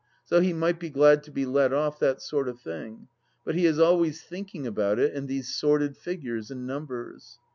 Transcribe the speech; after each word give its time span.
So 0.25 0.39
he 0.41 0.51
might 0.51 0.79
be 0.79 0.89
glad 0.89 1.21
to 1.25 1.31
be 1.31 1.45
let 1.45 1.71
off 1.71 1.99
that 1.99 2.23
sort 2.23 2.49
of 2.49 2.59
thing. 2.59 3.07
But 3.45 3.53
he 3.53 3.67
is 3.67 3.77
always 3.77 4.23
thinking 4.23 4.65
about 4.65 4.97
it 4.97 5.13
and 5.13 5.27
these 5.27 5.53
sordid 5.53 5.95
figures 5.95 6.49
and 6.49 6.65
numbers. 6.65 7.37